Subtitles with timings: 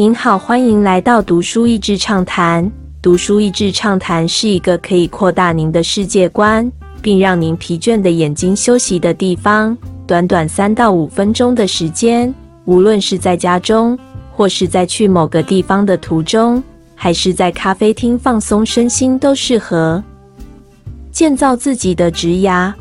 [0.00, 2.72] 您好，欢迎来到读书益智畅谈。
[3.02, 9.76] 读书益智畅谈是一个可以扩大您的世界观，并让您疲倦的眼睛休息的地方。
[10.06, 12.34] 短短三到五分钟的时间，
[12.64, 13.98] 无论是在家中，
[14.34, 16.62] 或是在去某个地方的途中，
[16.94, 20.02] 还是在咖啡厅放松身心，都适合
[21.12, 22.72] 建造自己的职涯。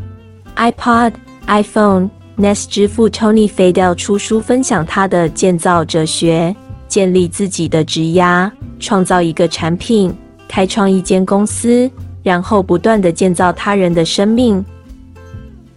[0.56, 1.12] iPod、
[1.48, 6.56] iPhone、Nest 之父 Tony Fadell 出书分享他的建造哲学：
[6.90, 10.14] 建立自己的职涯，创造一个产品，
[10.50, 11.89] 开创一间公司，
[12.21, 14.64] 然后不断的建造他人的生命。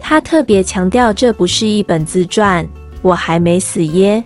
[0.01, 2.66] 他特别强调，这不是一本自传。
[3.02, 4.23] 我还没死耶。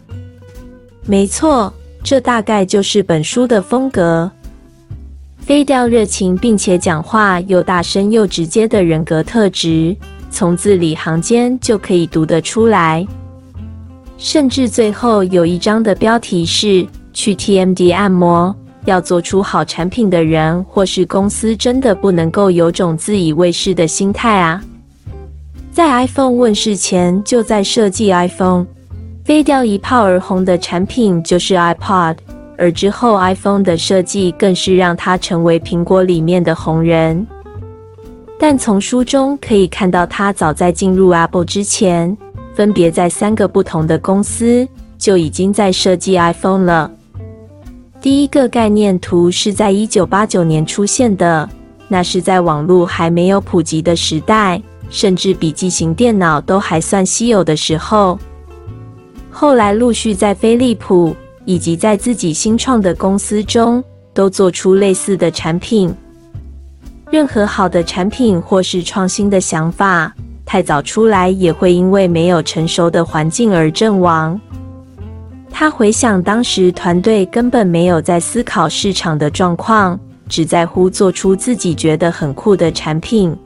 [1.05, 1.73] 没错，
[2.03, 4.31] 这大概就是本书的风格。
[5.39, 9.97] 飞调热情，并且讲话又大声又直接的人格特质。
[10.29, 13.07] 从字里行间就可以读得出来，
[14.19, 18.55] 甚至最后有一章的标题是“去 TMD 按摩”。
[18.87, 24.63] 要做出好产品的人或是公司，真的不能够有种自以为是的心态啊！
[25.73, 28.65] 在 iPhone 问世前就在设计 iPhone，
[29.25, 32.17] 飞掉一炮而红的产品就是 iPod，
[32.57, 37.27] 而之后 iPhone 的设计更是让它成为苹果里面的红人。
[38.39, 42.17] 但从书中可以看到，他早在进入 Apple 之前，
[42.57, 46.91] 分别在三个不同的公司就已经在设计 iPhone 了。
[48.01, 51.47] 第一个概念图是在一九八九年出现的，
[51.87, 58.19] 那是在网络还没有普及的时代，甚至笔记型电脑都还算稀有的时候。
[59.31, 65.95] 后来陆续在飞利浦以及在自己新创的公司中，都做出类似的产品。
[67.11, 70.15] 任何好的产品或是创新的想法，
[70.47, 74.41] 太早出来也会因为没有成熟的环境而阵亡。
[75.51, 83.37] 他回想当时团队根本没有在思考市场的状况，只在乎做出自己觉得很酷的产品，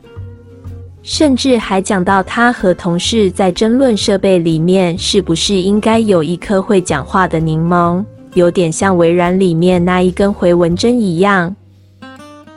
[1.02, 11.55] 甚至还讲到他和同事在争论设备里面是不是应该有一颗会讲话的柠檬，有点像微软里面那一根回纹针一样。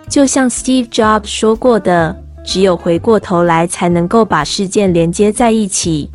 [0.10, 6.10] 就像 Steve Jobs 说过的，只有回过头来，才能够把事件连接在一起。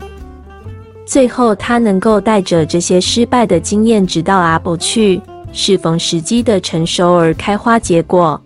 [1.07, 5.21] 最后，他能够带着这些失败的经验，直到 Apple 去，
[5.53, 8.41] 适逢时机的成熟而开花结果。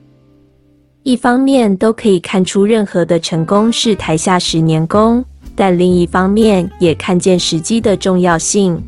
[1.03, 5.21] 一方面都可以看出，任何的成功是台下十年功；
[5.57, 8.81] 但另一方面，也看见时机的重要性。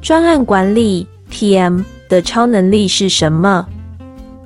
[0.00, 3.66] 专案管理 PM 的超能力是什么？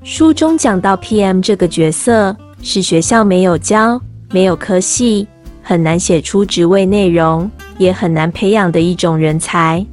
[0.03, 2.34] 书中讲到，PM 这个角色
[2.65, 4.01] 是学校没有教、
[4.33, 5.29] 没有科系，
[5.63, 9.85] 很难写出职位内容，也很难培养的一种人才。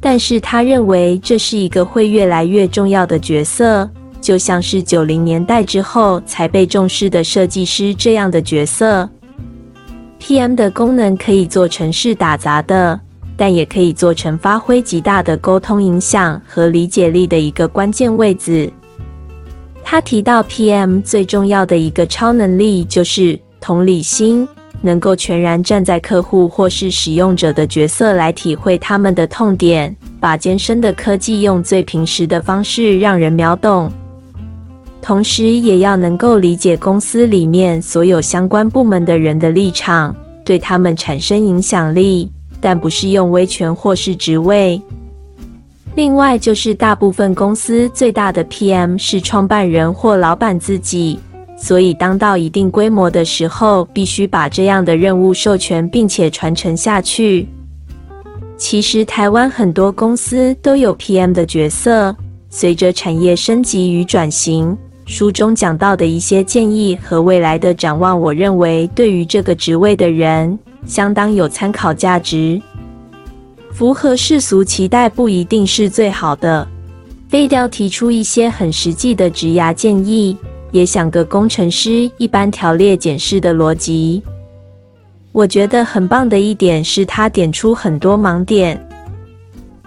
[0.00, 3.88] 但是他认为这是一个会越来越重要的角色，
[4.20, 9.08] 就像是九零年代之后才被重视的设计师这样的角色。
[10.20, 12.98] PM 的功能可以做成是打杂的，
[13.36, 18.70] 但也可以做成发挥极大的沟通影响和理解力的一个关键位置。
[19.84, 24.46] 他提到，PM 最重要的一个超能力就是同理心，
[24.80, 33.90] 能够全然站在客户或是使用者的角色来体会他们的痛点，把艰深的科技用最平实的方式让人秒懂。
[35.02, 40.14] 同时，也要能够理解公司里面所有相关部门的人的立场，
[40.44, 42.30] 对他们产生影响力，
[42.60, 44.80] 但不是用威权或是职位。
[46.00, 51.20] 另外，就是大部分公司最大的 PM 是创办人或老板自己，
[51.58, 57.46] 所以当到一定规模的时候，必须把这样的任务授权并且传承下去。
[58.56, 62.16] 其实，台湾很多公司都有 PM 的角色。
[62.48, 64.74] 随着产业升级与转型，
[65.04, 72.58] 书中讲到的一些建议和未来的展望，我认为对于这个职位的人相当有参考价值。
[73.72, 76.66] 符合世俗期待不一定是最好的。
[77.28, 80.36] 飞雕提出一些很实际的职涯建议，
[80.72, 84.22] 也想个工程师一般条列检视的逻辑。
[85.32, 88.84] 我觉得很棒的一点是他点出很多盲点。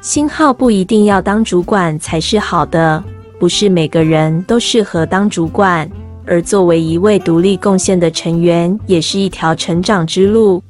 [0.01, 3.03] 星号不一定要当主管才是好的，
[3.39, 5.89] 不是每个人都适合当主管，
[6.25, 10.63] 而作为一位独立贡献的成员，也是一条成长之路。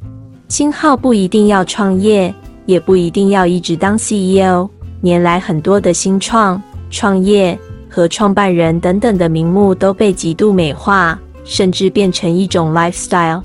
[0.50, 2.34] 星号不一定要创业。
[2.66, 4.70] 也不一定要一直当 CEO。
[5.02, 7.58] 年来，很多的新创、创业
[7.90, 13.42] 和创办人等等的名目都被极度美化，甚至变成一种 lifestyle。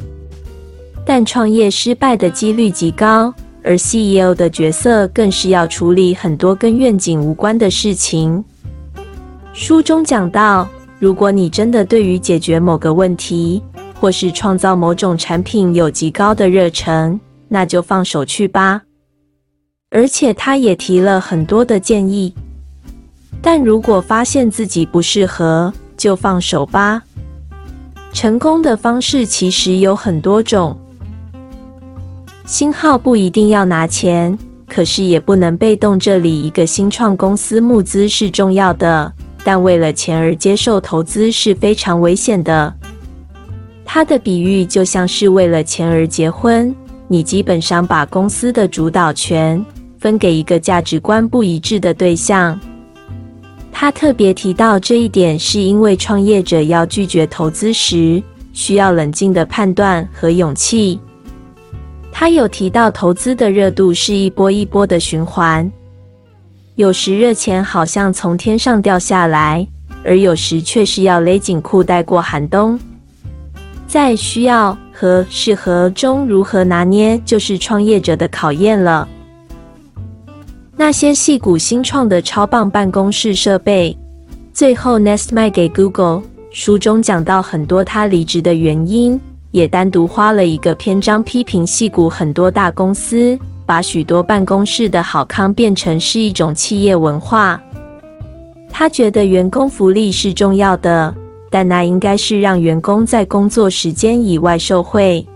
[1.05, 3.35] 但创业失败的几率极高，
[3.65, 8.44] 而 CEO 的角色更是要处理很多跟愿景无关的事情。
[9.53, 10.69] 书中讲到，
[11.00, 13.62] 如果你真的对于解决某个问题，
[13.99, 17.19] 或是创造某种产品有极高的热忱，
[17.49, 18.82] 那就放手去吧。
[19.90, 22.35] 而且他也提了很多的建议。
[23.40, 27.02] 但如果发现自己不适合，就放手吧。
[28.12, 30.76] 成功的方式其实有很多种。
[32.44, 34.37] 星号不一定要拿钱，
[34.67, 35.99] 可是也不能被动。
[35.99, 39.12] 这里一个新创公司募资是重要的，
[39.44, 42.75] 但为了钱而接受投资是非常危险的。
[43.85, 46.75] 他的比喻就像是为了钱而结婚，
[47.06, 49.64] 你基本上把公司的主导权
[49.99, 52.59] 分给一个价值观不一致的对象。
[53.73, 58.23] 他特别提到这一点，是因为创业者要拒绝投资时，
[58.53, 60.99] 需要冷静的判断和勇气。
[62.11, 65.71] 他有提到，投资的热度是一波一波的循环，
[66.75, 69.65] 有时热钱好像从天上掉下来，
[70.05, 72.77] 而有时却是要勒紧裤带过寒冬。
[73.87, 79.09] 在需要和适合中如何拿捏，就是创业者的考验了。
[80.80, 83.94] 那些细谷新创的超棒办公室设备，
[84.52, 86.22] 最后 Nest 卖给 Google。
[86.52, 89.20] 书中讲到很多他离职的原因，
[89.50, 93.36] 也单独花了一个篇章批评细股很多大公司
[93.66, 97.60] 把许多办公室的好康变成是一种企业文化。
[98.70, 101.12] 他觉得员工福利是重要的，
[101.50, 105.26] 但那应该是让员工在工作时间以外受惠。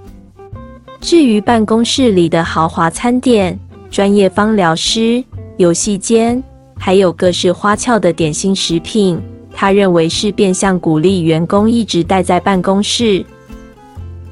[1.00, 3.58] 至于办公室里的豪华餐点、
[3.90, 5.22] 专业芳疗师，
[5.58, 6.43] 游戏间
[6.76, 9.20] 还有各式花俏的点心食品，
[9.52, 13.25] 他认为是变相鼓励员工一直待在办公室，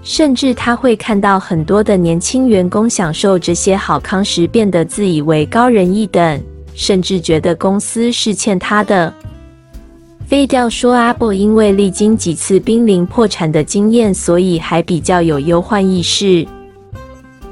[0.02, 6.42] 甚至他会看到很多的年轻员工享受这些好康时，变得自以为高人一等，
[6.74, 9.12] 甚至觉得公司是欠他的。
[10.26, 16.46] 飞调说阿布因为历经几次濒临破产的经验，所以还比较有忧患意识。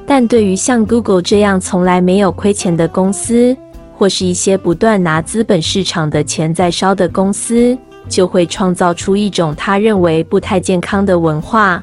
[0.08, 3.56] 但对于像 Google 这样从来没有亏钱的公司，
[3.98, 7.78] 或是一些不断拿资本市场的钱在烧的公司，
[8.10, 11.82] 就会创造出一种他认为不太健康的文化。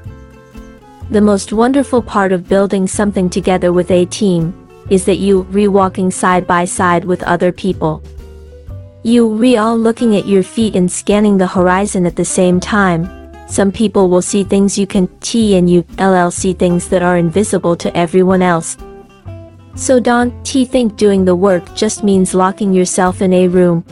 [1.11, 4.53] The most wonderful part of building something together with a team
[4.91, 8.01] is that you re walking side by side with other people.
[9.03, 13.09] You re all looking at your feet and scanning the horizon at the same time.
[13.49, 17.75] Some people will see things you can T and you LLC things that are invisible
[17.77, 18.77] to everyone else.
[19.75, 23.83] So don't T think doing the work just means locking yourself in a room.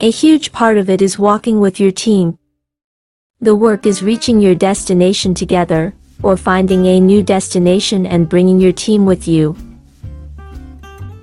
[0.00, 2.38] A huge part of it is walking with your team.
[3.40, 5.92] The work is reaching your destination together,
[6.22, 9.54] or finding a new destination and bringing your team with you.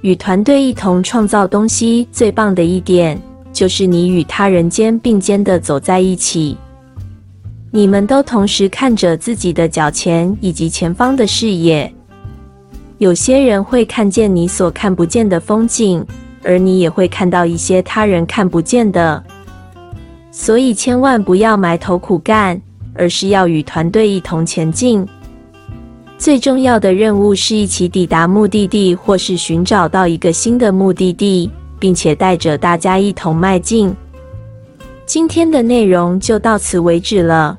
[0.02, 3.20] 与团队一同创造东西，最棒的一点
[3.54, 6.58] 就是你与他人肩并肩的走在一起。
[7.77, 11.93] 你们都同时看着自己的脚前以及前方的视野。
[12.97, 16.03] 有些人会看见你所看不见的风景，
[16.43, 19.23] 而你也会看到一些他人看不见的。
[20.31, 22.59] 所以千万不要埋头苦干，
[22.95, 25.07] 而是要与团队一同前进。
[26.17, 33.95] 最重要的任务是一起抵达目的地，或是寻找到一个新的目的地，并且带着大家一同迈进。
[35.05, 37.59] 今天的内容就到此为止了。